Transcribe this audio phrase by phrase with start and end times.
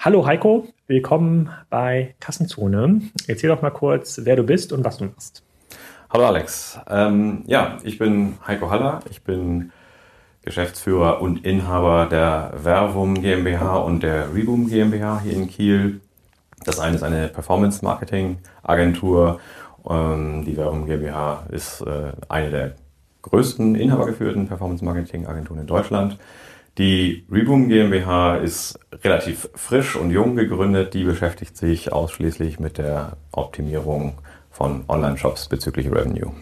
[0.00, 3.00] Hallo Heiko, willkommen bei Kassenzone.
[3.26, 5.42] Erzähl doch mal kurz, wer du bist und was du machst.
[6.08, 6.78] Hallo Alex.
[6.88, 9.00] Ähm, ja, ich bin Heiko Haller.
[9.10, 9.72] Ich bin
[10.42, 16.00] Geschäftsführer und Inhaber der Vervum GmbH und der Reboom GmbH hier in Kiel.
[16.64, 19.40] Das eine ist eine Performance Marketing Agentur.
[19.90, 22.74] Ähm, die Vervum GmbH ist äh, eine der
[23.22, 26.18] größten inhabergeführten Performance Marketing Agenturen in Deutschland.
[26.78, 30.94] Die Reboom GmbH ist relativ frisch und jung gegründet.
[30.94, 34.18] Die beschäftigt sich ausschließlich mit der Optimierung
[34.52, 36.32] von Online-Shops bezüglich Revenue.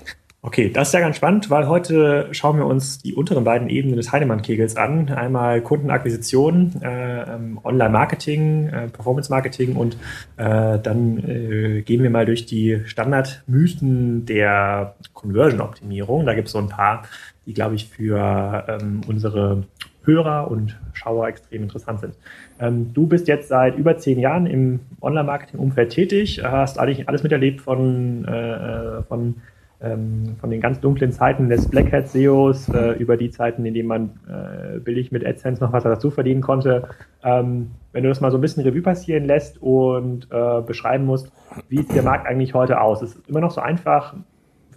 [0.42, 3.96] Okay, das ist ja ganz spannend, weil heute schauen wir uns die unteren beiden Ebenen
[3.96, 5.08] des Heinemann-Kegels an.
[5.08, 9.96] Einmal Kundenakquisition, äh, ähm, Online-Marketing, äh, Performance-Marketing und
[10.36, 16.26] äh, dann äh, gehen wir mal durch die Standardmythen der Conversion-Optimierung.
[16.26, 17.04] Da gibt es so ein paar,
[17.46, 19.64] die, glaube ich, für ähm, unsere
[20.06, 22.14] Hörer und Schauer extrem interessant sind.
[22.58, 27.60] Ähm, du bist jetzt seit über zehn Jahren im Online-Marketing-Umfeld tätig, hast eigentlich alles miterlebt
[27.60, 29.36] von, äh, von,
[29.80, 33.74] ähm, von den ganz dunklen Zeiten des Black Hat SEOs äh, über die Zeiten, in
[33.74, 36.88] denen man äh, billig mit AdSense noch was dazu verdienen konnte.
[37.22, 41.32] Ähm, wenn du das mal so ein bisschen Revue passieren lässt und äh, beschreiben musst,
[41.68, 43.02] wie sieht der Markt eigentlich heute aus?
[43.02, 44.14] Ist es immer noch so einfach,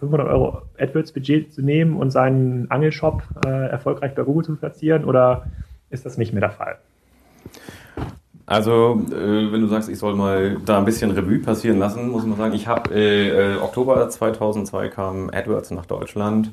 [0.00, 5.46] 500 Euro AdWords-Budget zu nehmen und seinen Angelshop äh, erfolgreich bei Google zu platzieren oder
[5.90, 6.78] ist das nicht mehr der Fall?
[8.46, 12.24] Also, äh, wenn du sagst, ich soll mal da ein bisschen Revue passieren lassen, muss
[12.24, 16.50] man sagen, ich habe äh, äh, Oktober 2002 kam AdWords nach Deutschland.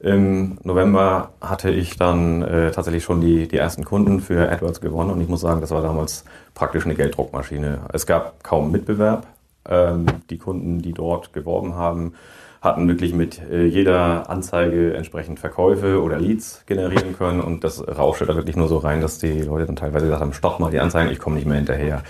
[0.00, 5.10] Im November hatte ich dann äh, tatsächlich schon die, die ersten Kunden für AdWords gewonnen
[5.10, 6.24] und ich muss sagen, das war damals
[6.54, 7.78] praktisch eine Gelddruckmaschine.
[7.92, 9.26] Es gab kaum Mitbewerb.
[9.68, 12.14] Ähm, die Kunden, die dort geworben haben,
[12.60, 18.26] hatten wirklich mit äh, jeder Anzeige entsprechend Verkäufe oder Leads generieren können und das rauschte
[18.26, 20.80] da wirklich nur so rein, dass die Leute dann teilweise gesagt haben, stopp mal die
[20.80, 22.02] Anzeigen, ich komme nicht mehr hinterher.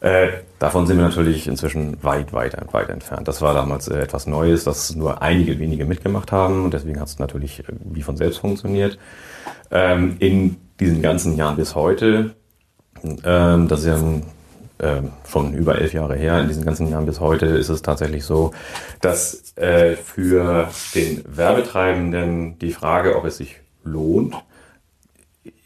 [0.00, 0.28] Äh,
[0.60, 3.26] davon sind wir natürlich inzwischen weit, weit, weit entfernt.
[3.26, 7.08] Das war damals äh, etwas Neues, das nur einige wenige mitgemacht haben und deswegen hat
[7.08, 8.98] es natürlich äh, wie von selbst funktioniert.
[9.70, 12.36] Ähm, in diesen ganzen Jahren bis heute,
[13.24, 13.98] ähm, das ist ja
[14.78, 18.24] äh, schon über elf Jahre her, in diesen ganzen Jahren bis heute ist es tatsächlich
[18.24, 18.52] so,
[19.00, 24.34] dass äh, für den Werbetreibenden die Frage, ob es sich lohnt,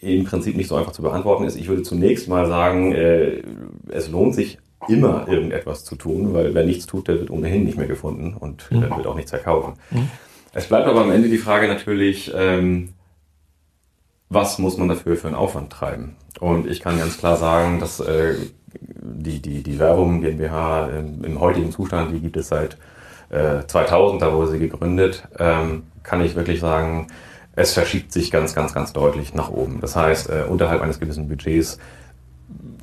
[0.01, 1.57] im Prinzip nicht so einfach zu beantworten ist.
[1.57, 3.43] Ich würde zunächst mal sagen, äh,
[3.89, 4.59] es lohnt sich
[4.89, 8.71] immer irgendetwas zu tun, weil wer nichts tut, der wird ohnehin nicht mehr gefunden und
[8.71, 8.83] mhm.
[8.83, 9.75] wird auch nichts verkaufen.
[9.91, 10.09] Mhm.
[10.53, 12.95] Es bleibt aber am Ende die Frage natürlich, ähm,
[14.29, 16.17] was muss man dafür für einen Aufwand treiben?
[16.41, 18.35] Und ich kann ganz klar sagen, dass äh,
[19.03, 22.77] die, die, die Werbung GmbH im, im heutigen Zustand, die gibt es seit
[23.31, 27.09] äh, 2000, da wurde sie gegründet, ähm, kann ich wirklich sagen,
[27.55, 29.81] es verschiebt sich ganz, ganz, ganz deutlich nach oben.
[29.81, 31.79] Das heißt, äh, unterhalb eines gewissen Budgets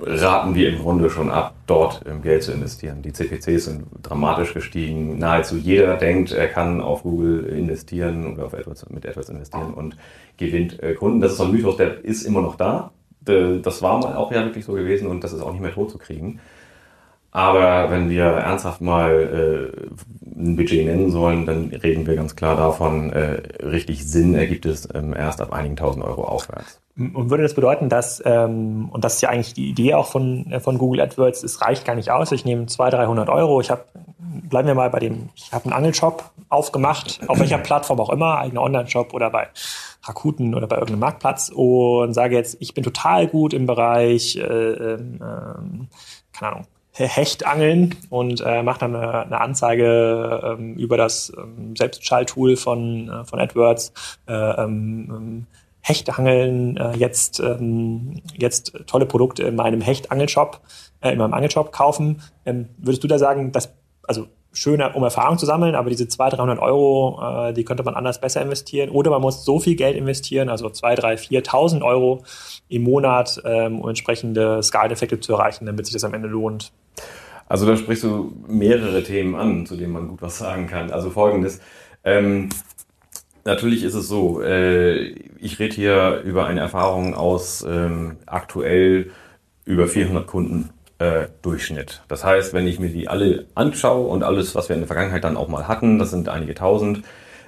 [0.02, 3.02] raten wir im Grunde schon ab, dort Geld zu investieren.
[3.02, 5.18] Die CPCs sind dramatisch gestiegen.
[5.18, 9.98] Nahezu jeder denkt, er kann auf Google investieren oder auf etwas, mit etwas investieren und
[10.38, 11.20] gewinnt äh, Kunden.
[11.20, 12.92] Das ist so ein Mythos, der ist immer noch da.
[13.22, 15.92] Das war mal auch ja wirklich so gewesen und das ist auch nicht mehr tot
[15.92, 16.40] zu kriegen.
[17.32, 22.56] Aber wenn wir ernsthaft mal äh, ein Budget nennen sollen, dann reden wir ganz klar
[22.56, 26.82] davon, äh, richtig Sinn ergibt es ähm, erst ab einigen tausend Euro aufwärts.
[26.98, 30.52] Und würde das bedeuten, dass, ähm, und das ist ja eigentlich die Idee auch von,
[30.52, 33.70] äh, von Google AdWords, es reicht gar nicht aus, ich nehme 200, 300 Euro, ich
[33.70, 33.86] habe,
[34.50, 38.40] bleiben wir mal bei dem, ich habe einen Angelshop aufgemacht, auf welcher Plattform auch immer,
[38.40, 39.48] eigener Online-Shop oder bei
[40.04, 44.44] Rakuten oder bei irgendeinem Marktplatz und sage jetzt, ich bin total gut im Bereich, äh,
[44.44, 45.88] ähm
[46.34, 52.58] keine Ahnung, Hechtangeln und äh, mache dann eine, eine Anzeige ähm, über das ähm, Selbstschalltool
[52.58, 53.94] von, äh, von AdWords.
[54.28, 55.48] Äh, ähm, ähm
[55.82, 60.60] Hechtangeln, äh, jetzt, ähm, jetzt tolle Produkte in meinem Hechtangelshop,
[61.00, 62.22] äh, in meinem Angelshop kaufen.
[62.46, 63.74] Ähm, würdest du da sagen, dass,
[64.04, 67.96] also schön, um Erfahrung zu sammeln, aber diese 200, 300 Euro, äh, die könnte man
[67.96, 68.90] anders besser investieren.
[68.90, 72.24] Oder man muss so viel Geld investieren, also 2, 3, 4.000 Euro
[72.68, 76.72] im Monat, ähm, um entsprechende Skaleneffekte zu erreichen, damit sich das am Ende lohnt.
[77.48, 80.92] Also da sprichst du mehrere Themen an, zu denen man gut was sagen kann.
[80.92, 81.60] Also folgendes.
[82.04, 82.50] Ähm,
[83.44, 89.12] natürlich ist es so, äh, ich rede hier über eine Erfahrung aus ähm, aktuell
[89.66, 90.70] über 400 Kunden
[91.00, 92.04] äh, Durchschnitt.
[92.08, 95.24] Das heißt, wenn ich mir die alle anschaue und alles, was wir in der Vergangenheit
[95.24, 97.04] dann auch mal hatten, das sind einige tausend,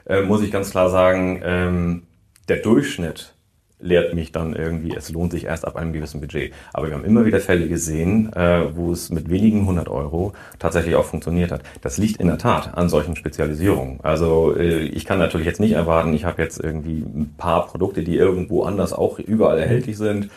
[0.07, 2.03] äh, muss ich ganz klar sagen, ähm,
[2.50, 3.36] der Durchschnitt
[3.81, 6.53] lehrt mich dann irgendwie, es lohnt sich erst ab einem gewissen Budget.
[6.71, 10.95] Aber wir haben immer wieder Fälle gesehen, äh, wo es mit wenigen hundert Euro tatsächlich
[10.95, 11.62] auch funktioniert hat.
[11.81, 14.00] Das liegt in der Tat an solchen Spezialisierungen.
[14.04, 18.04] Also äh, ich kann natürlich jetzt nicht erwarten, ich habe jetzt irgendwie ein paar Produkte,
[18.04, 20.30] die irgendwo anders auch überall erhältlich sind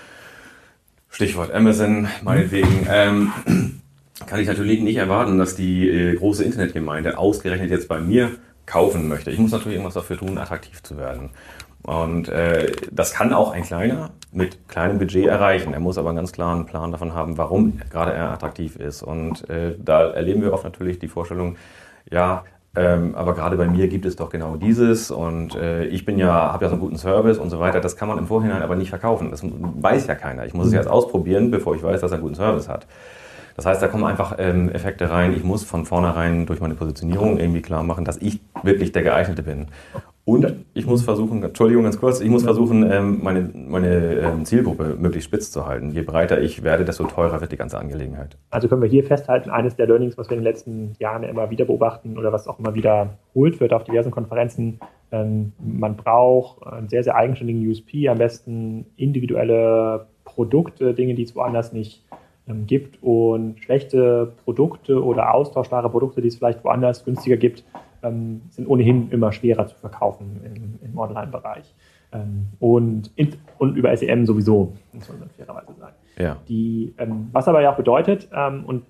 [1.15, 3.33] Stichwort Amazon, meinetwegen, ähm,
[4.27, 8.33] kann ich natürlich nicht erwarten, dass die äh, große Internetgemeinde ausgerechnet jetzt bei mir
[8.67, 9.31] kaufen möchte.
[9.31, 11.31] Ich muss natürlich irgendwas dafür tun, attraktiv zu werden.
[11.85, 15.73] Und äh, das kann auch ein kleiner mit kleinem Budget erreichen.
[15.73, 19.05] Er muss aber einen ganz klaren Plan davon haben, warum gerade er attraktiv ist.
[19.05, 21.57] Und äh, da erleben wir oft natürlich die Vorstellung,
[22.11, 22.43] ja,
[22.77, 26.53] ähm, aber gerade bei mir gibt es doch genau dieses und äh, ich bin ja,
[26.53, 27.81] habe ja so einen guten Service und so weiter.
[27.81, 29.31] Das kann man im Vorhinein aber nicht verkaufen.
[29.31, 30.45] Das weiß ja keiner.
[30.47, 32.87] Ich muss es jetzt ausprobieren, bevor ich weiß, dass er einen guten Service hat.
[33.57, 35.33] Das heißt, da kommen einfach ähm, Effekte rein.
[35.37, 39.45] Ich muss von vornherein durch meine Positionierung irgendwie klar machen, dass ich wirklich der geeignete
[39.45, 39.67] bin.
[40.27, 44.97] Und ich muss versuchen, Entschuldigung ganz kurz, ich muss versuchen, ähm, meine, meine ähm, Zielgruppe
[44.99, 45.91] möglichst spitz zu halten.
[45.91, 48.39] Je breiter ich werde, desto teurer wird die ganze Angelegenheit.
[48.51, 51.51] Also können wir hier festhalten, eines der Learnings, was wir in den letzten Jahren immer
[51.51, 54.81] wieder beobachten oder was auch immer wieder holt wird auf diversen Konferenzen,
[55.13, 61.37] ähm, man braucht einen sehr, sehr eigenständigen USP, am besten individuelle Produkte, Dinge, die es
[61.37, 62.03] woanders nicht
[62.67, 67.65] gibt und schlechte Produkte oder austauschbare Produkte, die es vielleicht woanders günstiger gibt,
[68.05, 71.75] ähm, sind ohnehin immer schwerer zu verkaufen im, im Online-Bereich.
[72.13, 73.11] Ähm, und,
[73.59, 75.95] und über SEM sowieso, muss man fairerweise sagen.
[76.19, 76.37] Ja.
[76.49, 78.85] Die, ähm, was aber ja auch bedeutet, ähm, und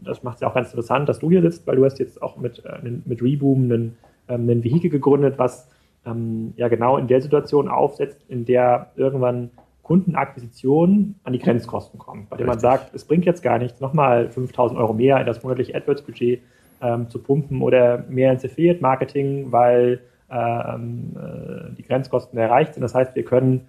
[0.00, 2.20] das macht es ja auch ganz interessant, dass du hier sitzt, weil du hast jetzt
[2.22, 3.96] auch mit, äh, mit Reboom einen,
[4.28, 5.68] ähm, einen Vehikel gegründet, was
[6.04, 9.50] ähm, ja genau in der Situation aufsetzt, in der irgendwann
[9.82, 14.28] Kundenakquisition an die Grenzkosten kommt, bei dem man sagt, es bringt jetzt gar nichts, nochmal
[14.30, 16.40] 5000 Euro mehr in das monatliche AdWords-Budget
[16.80, 20.00] ähm, zu pumpen oder mehr ins Affiliate-Marketing, weil
[20.30, 22.82] ähm, äh, die Grenzkosten erreicht sind.
[22.82, 23.68] Das heißt, wir können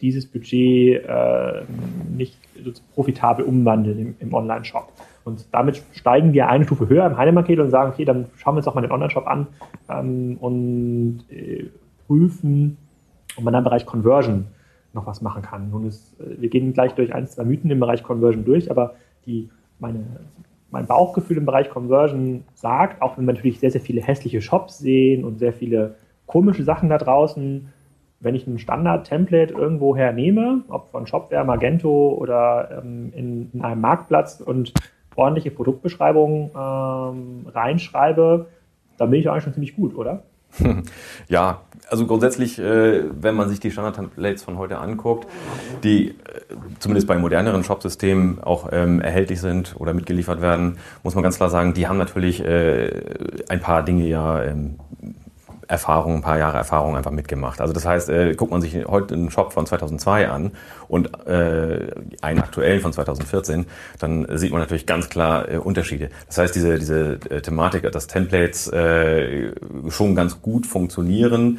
[0.00, 1.62] dieses Budget äh,
[2.14, 2.38] nicht
[2.94, 4.92] profitabel umwandeln im, im Online-Shop.
[5.24, 8.58] Und damit steigen wir eine Stufe höher im Heinemarket und sagen, okay, dann schauen wir
[8.58, 9.46] uns doch mal den Online-Shop an
[9.88, 11.70] ähm, und äh,
[12.06, 12.76] prüfen,
[13.36, 14.46] ob man im Bereich Conversion
[14.92, 15.70] noch was machen kann.
[15.70, 18.94] Nun ist, äh, wir gehen gleich durch ein, zwei Mythen im Bereich Conversion durch, aber
[19.26, 19.48] die,
[19.78, 20.04] meine
[20.74, 24.78] mein Bauchgefühl im Bereich Conversion sagt, auch wenn wir natürlich sehr, sehr viele hässliche Shops
[24.78, 25.94] sehen und sehr viele
[26.26, 27.72] komische Sachen da draußen,
[28.18, 33.80] wenn ich ein Standard-Template irgendwo hernehme, ob von Shopware, Magento oder ähm, in, in, einem
[33.80, 34.72] Marktplatz und
[35.14, 38.46] ordentliche Produktbeschreibungen ähm, reinschreibe,
[38.98, 40.24] dann bin ich eigentlich schon ziemlich gut, oder?
[41.28, 45.26] Ja, also grundsätzlich, äh, wenn man sich die Standard-Templates von heute anguckt,
[45.82, 46.14] die äh,
[46.78, 51.50] zumindest bei moderneren Shop-Systemen auch ähm, erhältlich sind oder mitgeliefert werden, muss man ganz klar
[51.50, 52.90] sagen, die haben natürlich äh,
[53.48, 54.76] ein paar Dinge ja ähm,
[55.74, 57.60] Erfahrung, ein paar Jahre Erfahrung einfach mitgemacht.
[57.60, 60.52] Also das heißt, äh, guckt man sich heute einen Shop von 2002 an
[60.88, 61.90] und äh,
[62.22, 63.66] einen aktuellen von 2014,
[63.98, 66.10] dann sieht man natürlich ganz klar äh, Unterschiede.
[66.26, 69.52] Das heißt, diese, diese äh, Thematik, dass Templates äh,
[69.88, 71.58] schon ganz gut funktionieren,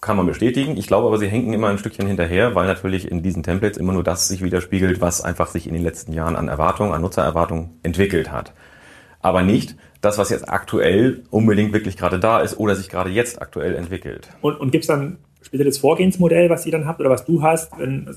[0.00, 0.76] kann man bestätigen.
[0.76, 3.92] Ich glaube aber, sie hängen immer ein Stückchen hinterher, weil natürlich in diesen Templates immer
[3.92, 7.78] nur das sich widerspiegelt, was einfach sich in den letzten Jahren an Erwartungen, an Nutzererwartungen
[7.82, 8.52] entwickelt hat.
[9.20, 13.40] Aber nicht, das, was jetzt aktuell unbedingt wirklich gerade da ist oder sich gerade jetzt
[13.42, 14.28] aktuell entwickelt.
[14.40, 17.42] Und, und gibt es dann ein spezielles Vorgehensmodell, was ihr dann habt oder was du
[17.42, 18.16] hast, wenn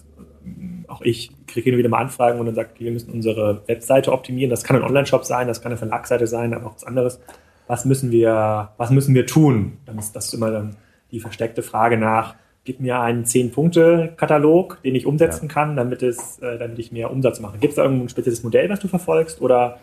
[0.87, 4.49] auch ich kriege hin wieder mal Anfragen und dann sagt, wir müssen unsere Webseite optimieren.
[4.49, 7.19] Das kann ein Online-Shop sein, das kann eine Verlagsseite sein, aber auch was anderes.
[7.67, 9.77] Was müssen wir, was müssen wir tun?
[9.85, 10.75] Dann ist das immer dann
[11.11, 15.53] die versteckte Frage nach, gib mir einen Zehn-Punkte-Katalog, den ich umsetzen ja.
[15.53, 17.57] kann, damit, es, äh, damit ich mehr Umsatz mache.
[17.57, 19.79] Gibt es da irgendein spezielles Modell, was du verfolgst oder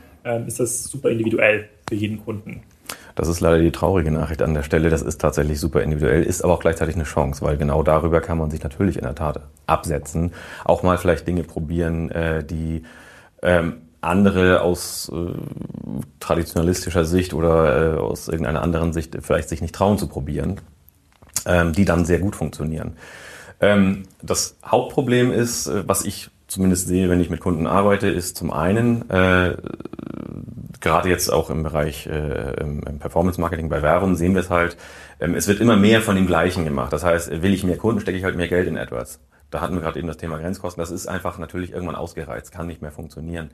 [0.47, 2.63] ist das super individuell für jeden Kunden.
[3.19, 4.91] Das ist leider die traurige Nachricht an der Stelle.
[4.91, 8.39] Das ist tatsächlich super individuell, ist aber auch gleichzeitig eine Chance, weil genau darüber kann
[8.39, 10.33] man sich natürlich in der Tat absetzen.
[10.65, 12.85] Auch mal vielleicht Dinge probieren, äh, die
[13.43, 15.33] ähm, andere aus äh,
[16.21, 20.61] traditionalistischer Sicht oder äh, aus irgendeiner anderen Sicht vielleicht sich nicht trauen zu probieren,
[21.45, 22.97] ähm, die dann sehr gut funktionieren.
[23.61, 28.51] Ähm, das Hauptproblem ist, was ich zumindest sehe, wenn ich mit Kunden arbeite, ist zum
[28.51, 29.57] einen, äh,
[30.81, 34.77] gerade jetzt auch im Bereich äh, im, Performance Marketing bei Werbung sehen wir es halt,
[35.21, 36.93] ähm, es wird immer mehr von dem Gleichen gemacht.
[36.93, 39.21] Das heißt, will ich mehr Kunden, stecke ich halt mehr Geld in AdWords.
[39.51, 40.81] Da hatten wir gerade eben das Thema Grenzkosten.
[40.81, 43.51] Das ist einfach natürlich irgendwann ausgereizt, kann nicht mehr funktionieren.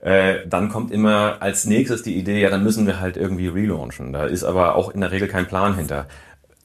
[0.00, 4.12] Äh, dann kommt immer als nächstes die Idee, ja, dann müssen wir halt irgendwie relaunchen.
[4.12, 6.06] Da ist aber auch in der Regel kein Plan hinter.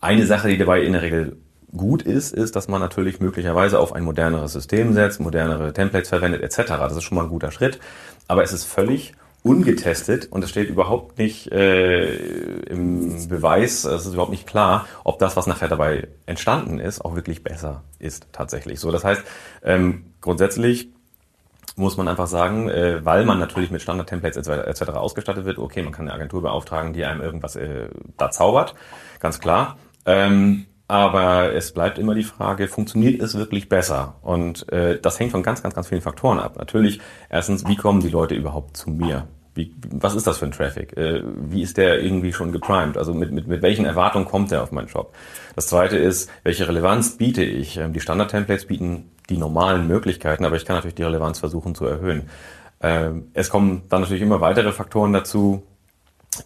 [0.01, 1.37] Eine Sache, die dabei in der Regel
[1.75, 6.41] gut ist, ist, dass man natürlich möglicherweise auf ein moderneres System setzt, modernere Templates verwendet
[6.41, 6.69] etc.
[6.69, 7.79] Das ist schon mal ein guter Schritt.
[8.27, 9.13] Aber es ist völlig
[9.43, 12.15] ungetestet und es steht überhaupt nicht äh,
[12.69, 17.15] im Beweis, es ist überhaupt nicht klar, ob das, was nachher dabei entstanden ist, auch
[17.15, 18.79] wirklich besser ist tatsächlich.
[18.79, 19.21] So, das heißt,
[19.63, 20.89] ähm, grundsätzlich
[21.75, 24.91] muss man einfach sagen, äh, weil man natürlich mit Standard-Templates etc.
[24.91, 28.75] ausgestattet wird, okay, man kann eine Agentur beauftragen, die einem irgendwas äh, da zaubert,
[29.19, 29.77] ganz klar.
[30.05, 34.15] Ähm, aber es bleibt immer die Frage, funktioniert es wirklich besser?
[34.21, 36.57] Und äh, das hängt von ganz, ganz, ganz vielen Faktoren ab.
[36.57, 36.99] Natürlich,
[37.29, 39.27] erstens, wie kommen die Leute überhaupt zu mir?
[39.55, 40.97] Wie, was ist das für ein Traffic?
[40.97, 42.97] Äh, wie ist der irgendwie schon geprimed?
[42.97, 45.13] Also mit, mit, mit welchen Erwartungen kommt der auf meinen Shop?
[45.55, 47.77] Das zweite ist, welche Relevanz biete ich?
[47.77, 51.85] Ähm, die Standard-Templates bieten die normalen Möglichkeiten, aber ich kann natürlich die Relevanz versuchen zu
[51.85, 52.29] erhöhen.
[52.81, 55.63] Ähm, es kommen dann natürlich immer weitere Faktoren dazu,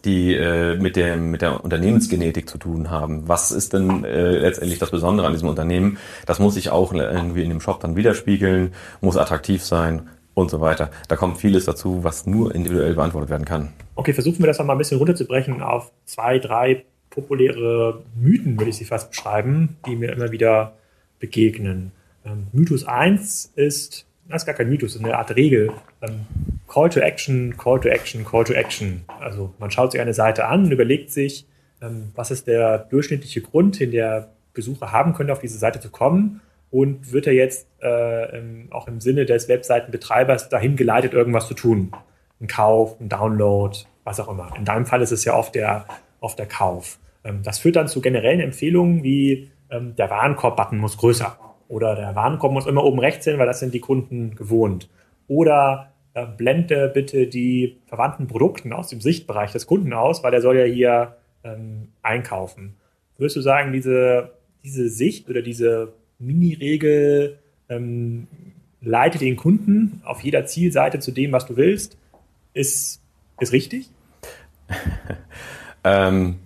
[0.04, 3.28] die äh, mit, der, mit der Unternehmensgenetik zu tun haben.
[3.28, 5.98] Was ist denn äh, letztendlich das Besondere an diesem Unternehmen?
[6.26, 10.60] Das muss sich auch irgendwie in dem Shop dann widerspiegeln, muss attraktiv sein und so
[10.60, 10.90] weiter.
[11.08, 13.72] Da kommt vieles dazu, was nur individuell beantwortet werden kann.
[13.94, 18.76] Okay, versuchen wir das mal ein bisschen runterzubrechen auf zwei, drei populäre Mythen, würde ich
[18.76, 20.74] sie fast beschreiben, die mir immer wieder
[21.18, 21.92] begegnen.
[22.24, 25.72] Ähm, Mythos 1 ist, das ist gar kein Mythos, eine Art Regel.
[26.02, 26.26] Ähm,
[26.68, 29.04] Call to Action, Call to Action, Call to Action.
[29.18, 31.46] Also man schaut sich eine Seite an und überlegt sich,
[31.82, 35.90] ähm, was ist der durchschnittliche Grund, den der Besucher haben könnte, auf diese Seite zu
[35.90, 41.54] kommen und wird er jetzt äh, auch im Sinne des Webseitenbetreibers dahin geleitet, irgendwas zu
[41.54, 41.92] tun.
[42.40, 44.52] Ein Kauf, ein Download, was auch immer.
[44.56, 45.86] In deinem Fall ist es ja oft der,
[46.20, 46.98] oft der Kauf.
[47.24, 52.14] Ähm, das führt dann zu generellen Empfehlungen wie ähm, der Warenkorb-Button muss größer oder der
[52.14, 54.88] Warenkorb muss immer oben rechts hin, weil das sind die Kunden gewohnt.
[55.28, 60.42] Oder äh, blende bitte die verwandten Produkten aus dem Sichtbereich des Kunden aus, weil der
[60.42, 62.74] soll ja hier ähm, einkaufen.
[63.16, 64.32] Würdest du sagen, diese,
[64.64, 68.26] diese Sicht oder diese Mini-Regel ähm,
[68.80, 71.96] leite den Kunden auf jeder Zielseite zu dem, was du willst,
[72.54, 73.00] ist,
[73.40, 73.90] ist richtig?
[75.84, 76.36] ähm,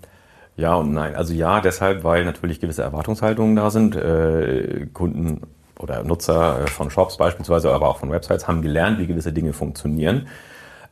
[0.57, 1.15] ja und nein.
[1.15, 3.97] Also ja, deshalb, weil natürlich gewisse Erwartungshaltungen da sind.
[3.97, 5.43] Äh, Kunden
[5.83, 9.53] oder Nutzer äh, von Shops beispielsweise, aber auch von Websites haben gelernt, wie gewisse Dinge
[9.53, 10.29] funktionieren.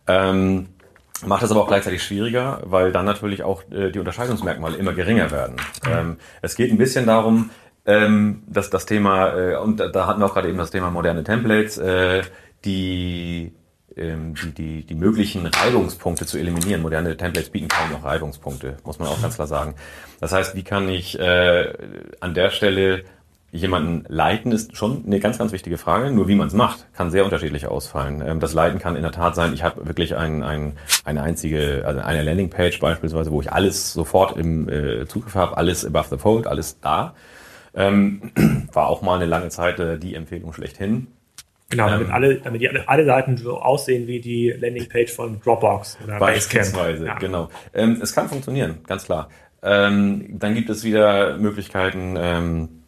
[0.06, 0.68] Ähm,
[1.24, 5.30] macht es aber auch gleichzeitig schwieriger, weil dann natürlich auch äh, die Unterscheidungsmerkmale immer geringer
[5.30, 5.56] werden.
[5.90, 7.50] Ähm, es geht ein bisschen darum,
[7.86, 11.24] ähm, dass das Thema, äh, und da, hatten wir auch gerade eben das Thema moderne
[11.24, 12.22] Templates, äh,
[12.64, 13.52] die,
[13.96, 16.82] ähm, die, die, die möglichen Reibungspunkte zu eliminieren.
[16.82, 19.74] Moderne Templates bieten kaum noch Reibungspunkte, muss man auch ganz klar sagen.
[20.20, 21.72] Das heißt, wie kann ich äh,
[22.20, 23.04] an der Stelle
[23.52, 26.10] jemanden leiten, ist schon eine ganz, ganz wichtige Frage.
[26.10, 28.22] Nur wie man es macht, kann sehr unterschiedlich ausfallen.
[28.24, 31.82] Ähm, das Leiten kann in der Tat sein, ich habe wirklich ein, ein, eine einzige,
[31.84, 36.18] also eine Landingpage beispielsweise, wo ich alles sofort im äh, Zugriff habe, alles above the
[36.18, 37.14] fold, alles da.
[37.74, 38.32] Ähm,
[38.72, 41.08] war auch mal eine lange Zeit äh, die Empfehlung schlechthin.
[41.70, 45.98] Genau, damit, ähm, alle, damit die alle, Seiten so aussehen wie die Landingpage von Dropbox
[46.04, 47.14] oder Beispielsweise, ja.
[47.18, 47.48] genau.
[47.72, 49.28] Ähm, es kann funktionieren, ganz klar.
[49.62, 52.79] Ähm, dann gibt es wieder Möglichkeiten, ähm,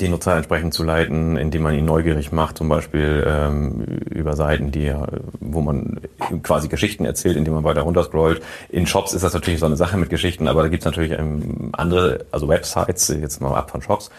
[0.00, 4.72] den Nutzer entsprechend zu leiten, indem man ihn neugierig macht, zum Beispiel ähm, über Seiten,
[4.72, 4.92] die,
[5.40, 6.00] wo man
[6.42, 8.42] quasi Geschichten erzählt, indem man weiter runterscrollt.
[8.68, 11.70] In Shops ist das natürlich so eine Sache mit Geschichten, aber da gibt's natürlich ähm,
[11.72, 14.10] andere, also Websites, jetzt mal ab von Shops,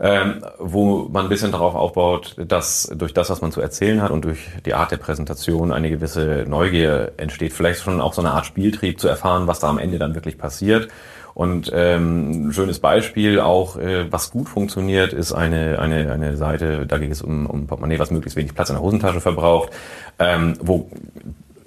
[0.00, 4.10] ähm, wo man ein bisschen darauf aufbaut, dass durch das, was man zu erzählen hat
[4.10, 8.32] und durch die Art der Präsentation eine gewisse Neugier entsteht, vielleicht schon auch so eine
[8.32, 10.88] Art Spieltrieb zu erfahren, was da am Ende dann wirklich passiert
[11.34, 16.86] und ähm, ein schönes Beispiel auch, äh, was gut funktioniert, ist eine, eine, eine Seite,
[16.86, 19.70] da geht es um, um Portemonnaie, was möglichst wenig Platz in der Hosentasche verbraucht,
[20.18, 20.90] ähm, wo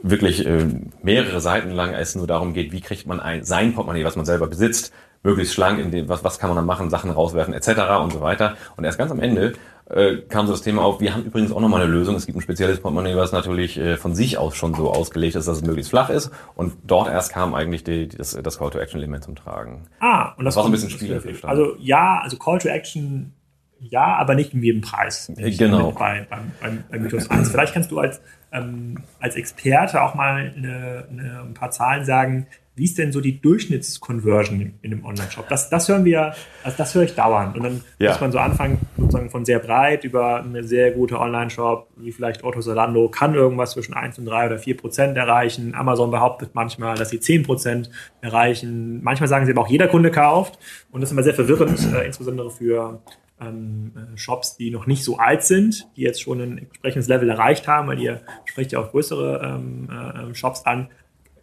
[0.04, 0.66] wirklich äh,
[1.02, 4.26] mehrere Seiten lang es nur darum geht, wie kriegt man ein, sein Portemonnaie, was man
[4.26, 4.94] selber besitzt,
[5.24, 7.70] möglichst schlank, in dem, was, was kann man dann machen, Sachen rauswerfen etc.
[8.04, 8.56] und so weiter.
[8.78, 9.54] Und erst ganz am Ende
[9.90, 12.16] äh, kam so das Thema auf, wir haben übrigens auch nochmal eine Lösung.
[12.16, 15.48] Es gibt ein spezielles Portemonnaie, was natürlich äh, von sich aus schon so ausgelegt ist,
[15.48, 16.32] dass es möglichst flach ist.
[16.56, 19.88] Und dort erst kam eigentlich die, die, das, das Call-to-Action-Element zum Tragen.
[20.00, 21.44] Ah, und das, das war so ein bisschen spielerisch.
[21.46, 23.34] Also ja, also Call-to-Action
[23.80, 25.32] ja, aber nicht um jeden Preis.
[25.36, 25.92] Genau.
[25.92, 27.52] Bei, beim, beim, beim Mythos 1.
[27.52, 32.48] Vielleicht kannst du als, ähm, als Experte auch mal eine, eine, ein paar Zahlen sagen,
[32.76, 35.48] wie ist denn so die Durchschnittsconversion in, in einem Online-Shop?
[35.48, 37.56] Das, das hören wir, also das höre ich dauernd.
[37.56, 38.12] Und dann ja.
[38.12, 42.44] muss man so anfangen, sozusagen von sehr breit über eine sehr gute Online-Shop, wie vielleicht
[42.44, 45.74] Otto Salando, kann irgendwas zwischen 1 und 3 oder 4 Prozent erreichen.
[45.74, 47.90] Amazon behauptet manchmal, dass sie 10 Prozent
[48.20, 49.02] erreichen.
[49.02, 50.60] Manchmal sagen sie aber auch, jeder Kunde kauft.
[50.92, 53.02] Und das ist immer sehr verwirrend, äh, insbesondere für
[53.40, 57.30] ähm, äh, Shops, die noch nicht so alt sind, die jetzt schon ein entsprechendes Level
[57.30, 60.90] erreicht haben, weil ihr spricht ja auch größere ähm, äh, Shops an.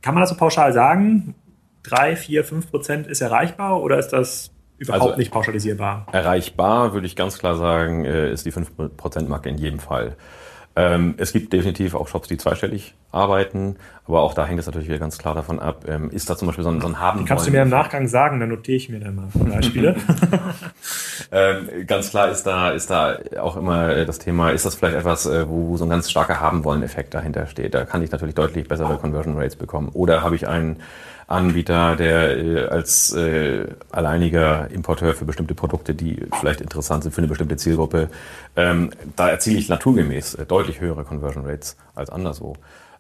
[0.02, 1.34] Kann man das so pauschal sagen?
[1.82, 6.06] Drei, vier, fünf Prozent ist erreichbar oder ist das überhaupt also, nicht pauschalisierbar?
[6.12, 10.16] Erreichbar, würde ich ganz klar sagen, äh, ist die 5%-Marke in jedem Fall.
[10.74, 13.76] Ähm, es gibt definitiv auch Shops, die zweistellig arbeiten.
[14.06, 16.46] Aber auch da hängt es natürlich wieder ganz klar davon ab, ähm, ist da zum
[16.46, 18.76] Beispiel so ein, so ein haben Die kannst du mir im Nachgang sagen, dann notiere
[18.76, 19.96] ich mir dann mal Beispiele.
[21.32, 25.26] ähm, ganz klar ist da, ist da auch immer das Thema, ist das vielleicht etwas,
[25.26, 27.74] äh, wo so ein ganz starker haben wollen Effekt dahinter steht.
[27.74, 29.90] Da kann ich natürlich deutlich bessere Conversion Rates bekommen.
[29.92, 30.78] Oder habe ich einen
[31.32, 37.18] Anbieter, der äh, als äh, alleiniger Importeur für bestimmte Produkte, die vielleicht interessant sind für
[37.18, 38.08] eine bestimmte Zielgruppe,
[38.56, 42.54] ähm, da erziele ich naturgemäß äh, deutlich höhere Conversion Rates als anderswo.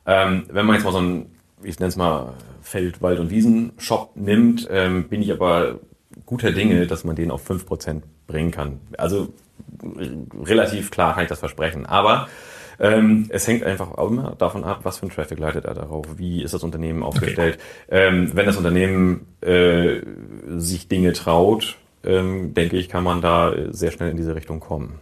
[0.06, 1.26] Ähm, wenn man jetzt mal so ein,
[1.62, 5.80] ich nenne es mal Feld, Wald- und Wiesen-Shop nimmt, ähm, bin ich aber
[6.26, 8.80] guter Dinge, dass man den auf 5% bringen kann.
[8.98, 9.28] Also
[10.44, 11.86] relativ klar kann ich das versprechen.
[11.86, 12.28] Aber
[12.78, 16.06] ähm, es hängt einfach auch immer davon ab, was für ein Traffic leitet er darauf,
[16.16, 17.58] wie ist das Unternehmen aufgestellt.
[17.88, 18.08] Okay.
[18.08, 20.00] Ähm, wenn das Unternehmen äh,
[20.56, 24.98] sich Dinge traut, ähm, denke ich, kann man da sehr schnell in diese Richtung kommen.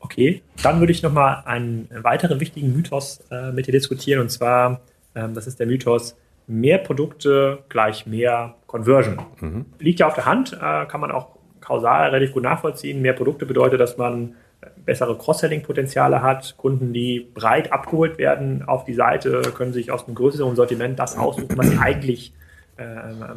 [0.00, 4.82] Okay, dann würde ich nochmal einen weiteren wichtigen Mythos äh, mit dir diskutieren und zwar,
[5.14, 6.16] ähm, das ist der Mythos,
[6.46, 9.18] mehr Produkte gleich mehr Conversion.
[9.40, 9.66] Mhm.
[9.78, 11.28] Liegt ja auf der Hand, äh, kann man auch
[11.60, 13.00] kausal relativ gut nachvollziehen.
[13.00, 14.34] Mehr Produkte bedeutet, dass man
[14.84, 16.56] bessere Cross-Selling-Potenziale hat.
[16.56, 21.16] Kunden, die breit abgeholt werden auf die Seite, können sich aus einem größeren Sortiment das
[21.16, 22.32] aussuchen, was sie eigentlich
[22.76, 22.84] äh,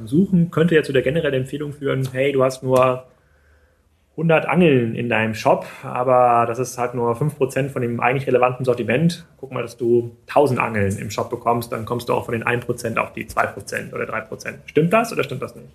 [0.05, 0.51] suchen.
[0.51, 3.05] Könnte ja zu der generellen Empfehlung führen, hey, du hast nur
[4.17, 8.65] 100 Angeln in deinem Shop, aber das ist halt nur 5% von dem eigentlich relevanten
[8.65, 9.27] Sortiment.
[9.37, 12.43] Guck mal, dass du 1000 Angeln im Shop bekommst, dann kommst du auch von den
[12.43, 14.55] 1% auf die 2% oder 3%.
[14.65, 15.67] Stimmt das oder stimmt das nicht?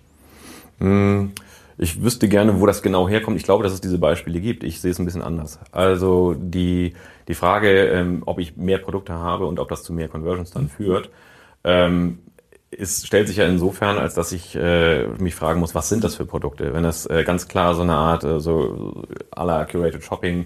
[0.79, 1.29] Mmh.
[1.77, 3.37] Ich wüsste gerne, wo das genau herkommt.
[3.37, 4.63] Ich glaube, dass es diese Beispiele gibt.
[4.63, 5.59] Ich sehe es ein bisschen anders.
[5.71, 6.93] Also die,
[7.27, 10.69] die Frage, ähm, ob ich mehr Produkte habe und ob das zu mehr Conversions dann
[10.69, 11.09] führt,
[11.63, 12.19] ähm,
[12.69, 16.15] ist, stellt sich ja insofern, als dass ich äh, mich fragen muss, was sind das
[16.15, 16.73] für Produkte?
[16.73, 20.45] Wenn das äh, ganz klar so eine Art, äh, so à la Curated Shopping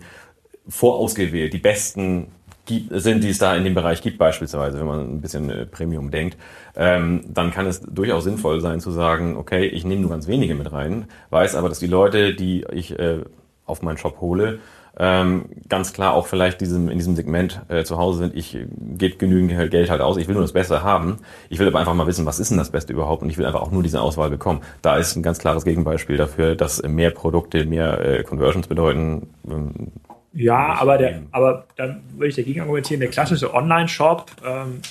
[0.68, 2.32] vorausgewählt, die besten
[2.68, 5.66] gibt, sind, die es da in dem Bereich gibt, beispielsweise, wenn man ein bisschen äh,
[5.66, 6.38] Premium denkt,
[6.76, 10.54] ähm, dann kann es durchaus sinnvoll sein zu sagen, okay, ich nehme nur ganz wenige
[10.54, 13.22] mit rein, weiß aber, dass die Leute, die ich äh,
[13.66, 14.60] auf meinen Shop hole,
[15.00, 18.58] ähm, ganz klar auch vielleicht diesem, in diesem Segment äh, zu Hause sind, ich
[18.98, 21.18] gebe genügend Geld halt aus, ich will nur das Beste haben,
[21.50, 23.22] ich will aber einfach mal wissen, was ist denn das Beste überhaupt?
[23.22, 24.62] Und ich will einfach auch nur diese Auswahl bekommen.
[24.82, 29.92] Da ist ein ganz klares Gegenbeispiel dafür, dass mehr Produkte mehr äh, Conversions bedeuten, ähm,
[30.38, 34.82] ja, aber, der, aber dann würde ich dagegen argumentieren, der klassische Online-Shop ähm,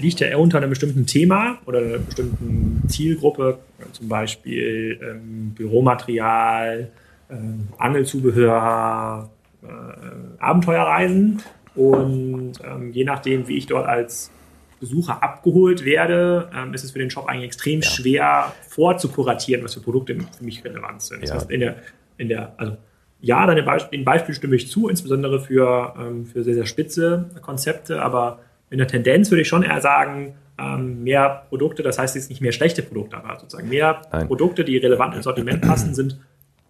[0.00, 3.58] liegt ja eher unter einem bestimmten Thema oder einer bestimmten Zielgruppe,
[3.92, 6.90] zum Beispiel ähm, Büromaterial,
[7.30, 9.30] ähm, Angelzubehör,
[9.62, 11.40] äh, Abenteuerreisen.
[11.76, 14.32] Und ähm, je nachdem, wie ich dort als
[14.80, 17.88] Besucher abgeholt werde, ähm, ist es für den Shop eigentlich extrem ja.
[17.88, 21.20] schwer vorzukuratieren, was für Produkte für mich relevant sind.
[21.20, 21.26] Ja.
[21.26, 21.76] Das heißt, in der,
[22.18, 22.76] in der, also
[23.24, 27.30] ja, deine Be dem Beispiel stimme ich zu, insbesondere für, ähm, für sehr, sehr spitze
[27.40, 32.14] Konzepte, aber in der Tendenz würde ich schon eher sagen, ähm, mehr Produkte, das heißt
[32.16, 34.26] jetzt nicht mehr schlechte Produkte, aber sozusagen mehr Nein.
[34.26, 36.20] Produkte, die relevant ins Sortiment passen, sind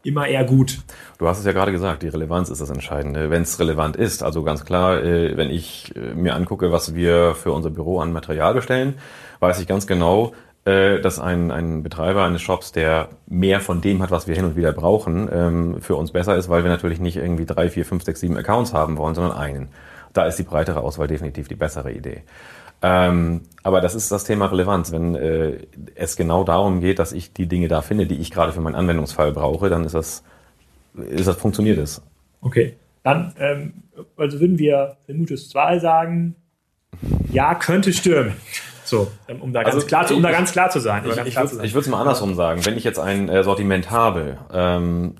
[0.04, 0.78] immer eher gut.
[1.18, 3.30] Du hast es ja gerade gesagt, die Relevanz ist das Entscheidende.
[3.30, 7.34] Wenn es relevant ist, also ganz klar, äh, wenn ich äh, mir angucke, was wir
[7.34, 8.94] für unser Büro an Material bestellen,
[9.40, 10.34] weiß ich ganz genau,
[10.64, 14.56] dass ein, ein Betreiber eines Shops, der mehr von dem hat, was wir hin und
[14.56, 18.04] wieder brauchen, ähm, für uns besser ist, weil wir natürlich nicht irgendwie drei, vier, fünf,
[18.04, 19.68] sechs, sieben Accounts haben wollen, sondern einen.
[20.14, 22.22] Da ist die breitere Auswahl definitiv die bessere Idee.
[22.86, 24.92] Ähm, aber das ist das Thema Relevanz.
[24.92, 25.58] Wenn äh,
[25.94, 28.74] es genau darum geht, dass ich die Dinge da finde, die ich gerade für meinen
[28.74, 30.22] Anwendungsfall brauche, dann ist das,
[30.94, 32.02] ist das funktioniert es.
[32.42, 32.76] Okay.
[33.02, 33.72] Dann, ähm,
[34.16, 36.36] also würden wir Mutus 2 sagen,
[37.32, 38.34] ja, könnte stürmen.
[38.84, 41.04] So, ähm, um da ganz, also, klar, zu, um da ganz klar zu sein.
[41.06, 42.64] Ich, ich würde es mal andersrum sagen.
[42.64, 45.16] Wenn ich jetzt ein äh, Sortiment habe, ähm,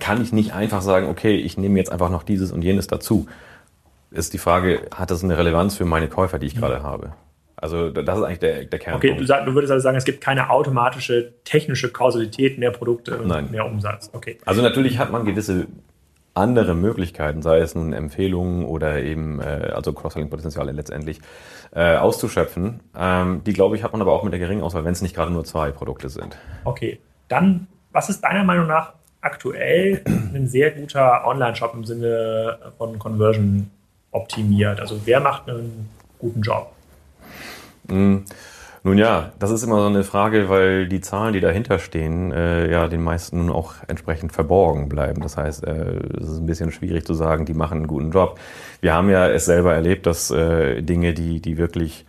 [0.00, 3.26] kann ich nicht einfach sagen, okay, ich nehme jetzt einfach noch dieses und jenes dazu.
[4.10, 7.12] Ist die Frage, hat das eine Relevanz für meine Käufer, die ich gerade habe?
[7.56, 8.96] Also das ist eigentlich der, der Kern.
[8.96, 13.18] Okay, du, sag, du, würdest also sagen, es gibt keine automatische technische Kausalität, mehr Produkte
[13.18, 13.50] und Nein.
[13.50, 14.10] mehr Umsatz.
[14.12, 14.38] Okay.
[14.44, 15.66] Also natürlich hat man gewisse
[16.36, 21.20] andere Möglichkeiten, sei es nun Empfehlungen oder eben äh, also Cross-Selling-Potenziale letztendlich
[21.74, 22.80] äh, auszuschöpfen.
[22.96, 25.14] Ähm, die, glaube ich, hat man aber auch mit der geringen Auswahl, wenn es nicht
[25.14, 26.36] gerade nur zwei Produkte sind.
[26.64, 32.98] Okay, dann, was ist deiner Meinung nach aktuell ein sehr guter Online-Shop im Sinne von
[32.98, 33.70] Conversion
[34.10, 34.80] optimiert?
[34.80, 36.72] Also wer macht einen guten Job?
[37.88, 38.18] Mm.
[38.86, 42.70] Nun ja, das ist immer so eine Frage, weil die Zahlen, die dahinter stehen, äh,
[42.70, 45.22] ja den meisten nun auch entsprechend verborgen bleiben.
[45.22, 48.38] Das heißt, äh, es ist ein bisschen schwierig zu sagen, die machen einen guten Job.
[48.80, 52.06] Wir haben ja es selber erlebt, dass äh, Dinge, die, die wirklich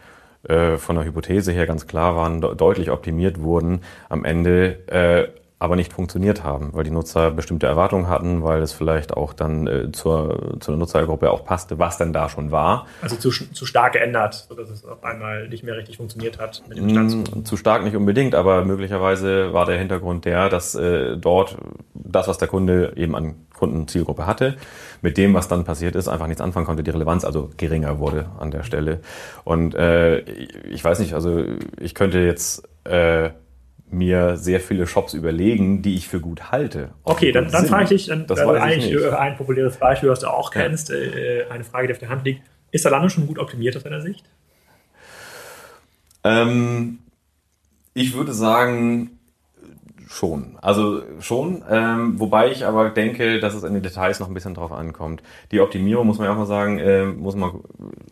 [0.48, 5.30] äh, von der Hypothese her ganz klar waren, de deutlich optimiert wurden, am Ende äh,
[5.60, 9.65] aber nicht funktioniert haben, weil die Nutzer bestimmte Erwartungen hatten, weil es vielleicht auch dann
[9.65, 12.86] äh, zur, zur Nutzergruppe auch passte, was denn da schon war.
[13.02, 16.78] Also zu, zu stark geändert, sodass es auf einmal nicht mehr richtig funktioniert hat mit
[16.78, 17.36] dem Stand.
[17.36, 21.58] Mm, zu stark nicht unbedingt, aber möglicherweise war der Hintergrund der, dass äh, dort
[21.96, 24.58] das, was der Kunde eben an Kundenzielgruppe hatte,
[25.02, 28.30] mit dem, was dann passiert ist, einfach nichts anfangen konnte, die Relevanz also geringer wurde
[28.38, 29.00] an der Stelle.
[29.43, 31.43] Und äh, ich weiß nicht, also
[31.80, 33.32] ich könnte jetzt äh,
[33.89, 36.89] mir sehr viele Shops überlegen, die ich für gut halte.
[37.04, 40.19] Okay, dann, dann frage ich dich, dann, das also eigentlich ich ein populäres Beispiel, was
[40.19, 40.95] du auch kennst, ja.
[40.95, 42.41] äh, eine Frage, die auf der Hand liegt.
[42.71, 44.26] Ist Zalando schon gut optimiert aus deiner Sicht?
[46.23, 47.00] Ähm,
[47.93, 49.17] ich würde sagen,
[50.10, 54.34] Schon, also schon, ähm, wobei ich aber denke, dass es in den Details noch ein
[54.34, 55.22] bisschen drauf ankommt.
[55.52, 57.60] Die Optimierung muss man ja auch mal sagen, äh, muss man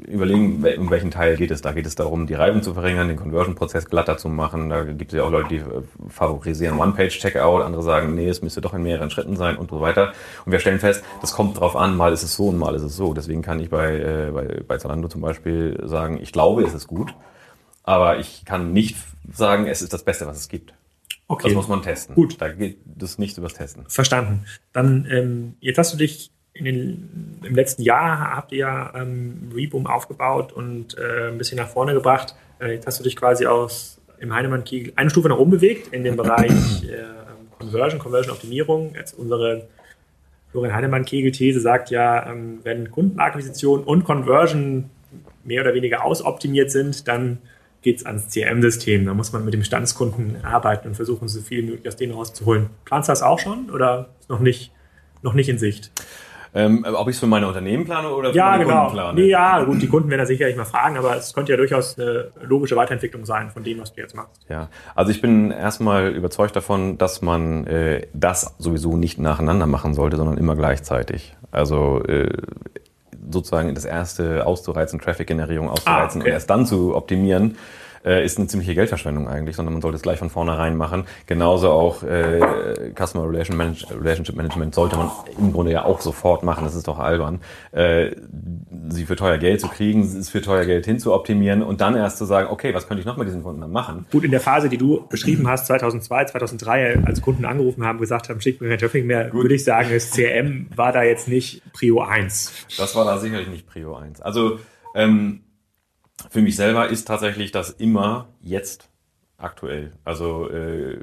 [0.06, 1.72] überlegen, um welchen Teil geht es da.
[1.72, 4.70] Geht es darum, die Reibung zu verringern, den Conversion-Prozess glatter zu machen.
[4.70, 8.60] Da gibt es ja auch Leute, die äh, favorisieren One-Page-Checkout, andere sagen, nee, es müsste
[8.60, 10.12] doch in mehreren Schritten sein und so weiter.
[10.46, 12.84] Und wir stellen fest, das kommt drauf an, mal ist es so und mal ist
[12.84, 13.14] es so.
[13.14, 16.88] Deswegen kann ich bei, äh, bei, bei Zalando zum Beispiel sagen, ich glaube, es ist
[16.88, 17.16] gut,
[17.84, 18.98] aber ich kann nicht
[19.32, 20.74] sagen, es ist das Beste, was es gibt.
[21.28, 21.48] Okay.
[21.48, 22.16] Das muss man testen.
[22.16, 22.40] Gut.
[22.40, 23.86] Da geht das nicht übers Testen.
[23.88, 24.46] Verstanden.
[24.74, 29.52] Dann, ähm, jetzt hast du dich in den, im letzten Jahr habt ihr ja ähm,
[29.54, 32.36] Reboom aufgebaut und äh, ein bisschen nach vorne gebracht.
[32.60, 36.04] Äh, jetzt hast du dich quasi aus im Heinemann-Kiegel eine Stufe nach oben bewegt in
[36.04, 36.52] dem Bereich
[36.84, 37.04] äh,
[37.60, 38.96] Conversion, Conversion-Optimierung.
[38.96, 39.68] Jetzt unsere
[40.52, 44.90] Florian Heinemann-Kegel-These sagt ja, ähm, wenn Kundenakquisition und Conversion
[45.44, 47.40] mehr oder weniger ausoptimiert sind, dann
[47.86, 49.06] geht es ans CRM-System.
[49.06, 52.14] Da muss man mit dem Bestandskunden arbeiten und versuchen, so viel wie möglich aus denen
[52.14, 52.72] rauszuholen.
[52.84, 54.72] Planst du das auch schon oder ist noch nicht,
[55.22, 55.92] noch nicht in Sicht?
[56.56, 58.80] Ähm, ob ich es für meine Unternehmen plane oder für ja, meine genau.
[58.86, 59.22] Kunden plane?
[59.22, 62.00] Nee, ja, gut, die Kunden werden da sicherlich mal fragen, aber es könnte ja durchaus
[62.00, 64.42] eine logische Weiterentwicklung sein von dem, was du jetzt machst.
[64.50, 69.94] Ja, also ich bin erstmal überzeugt davon, dass man äh, das sowieso nicht nacheinander machen
[69.94, 71.36] sollte, sondern immer gleichzeitig.
[71.52, 72.36] Also äh,
[73.30, 76.30] sozusagen das erste auszureizen, Traffic-Generierung auszureizen ah, okay.
[76.30, 77.58] und erst dann zu optimieren,
[78.06, 81.06] äh, ist eine ziemliche Geldverschwendung eigentlich, sondern man sollte es gleich von vornherein machen.
[81.26, 82.40] Genauso auch äh,
[82.96, 86.88] Customer Relation Manage Relationship Management sollte man im Grunde ja auch sofort machen, das ist
[86.88, 87.42] doch albern.
[87.72, 88.12] Äh,
[88.90, 92.26] sie für teuer Geld zu kriegen, es für teuer Geld hinzuoptimieren und dann erst zu
[92.26, 94.06] sagen, okay, was könnte ich noch mit diesen Kunden dann machen?
[94.12, 98.30] Gut, in der Phase, die du beschrieben hast, 2002, 2003, als Kunden angerufen haben, gesagt
[98.30, 99.44] haben, schickt mir kein Traffic mehr, Gut.
[99.44, 102.52] würde ich sagen, das CRM war da jetzt nicht Prio 1.
[102.78, 104.22] Das war da sicherlich nicht Prio 1.
[104.22, 104.60] Also
[104.94, 105.42] ähm,
[106.30, 108.90] für mich selber ist tatsächlich das immer jetzt
[109.38, 109.92] aktuell.
[110.04, 111.00] Also äh,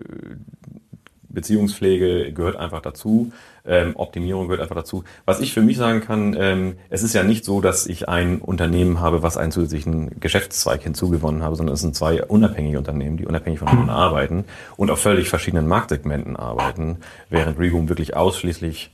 [1.33, 3.33] Beziehungspflege gehört einfach dazu,
[3.64, 5.05] ähm, Optimierung gehört einfach dazu.
[5.25, 8.40] Was ich für mich sagen kann, ähm, es ist ja nicht so, dass ich ein
[8.40, 13.27] Unternehmen habe, was einen zusätzlichen Geschäftszweig hinzugewonnen habe, sondern es sind zwei unabhängige Unternehmen, die
[13.27, 14.45] unabhängig voneinander arbeiten
[14.77, 16.99] und auf völlig verschiedenen Marktsegmenten arbeiten,
[17.31, 18.90] während Reboom wirklich ausschließlich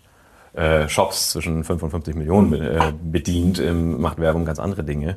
[0.55, 5.17] äh, Shops zwischen 5 und 50 Millionen äh, bedient, ähm, macht Werbung ganz andere Dinge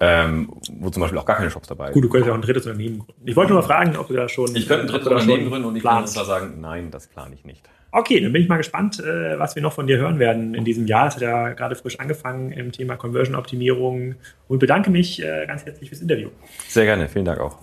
[0.00, 1.94] ähm, wo zum Beispiel auch gar keine Shops dabei sind.
[1.94, 3.22] Gut, du könntest ja auch ein drittes Unternehmen gründen.
[3.28, 4.54] Ich wollte nur mal fragen, ob du da schon.
[4.54, 6.14] Ich könnte ein drittes Unternehmen gründen und ich planst.
[6.14, 7.68] kann da sagen, nein, das plane ich nicht.
[7.90, 10.64] Okay, dann bin ich mal gespannt, äh, was wir noch von dir hören werden in
[10.64, 11.08] diesem Jahr.
[11.08, 15.88] Es hat ja gerade frisch angefangen im Thema Conversion-Optimierung und bedanke mich äh, ganz herzlich
[15.88, 16.28] fürs Interview.
[16.68, 17.58] Sehr gerne, vielen Dank auch.